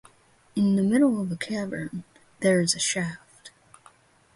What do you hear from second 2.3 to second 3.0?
there is a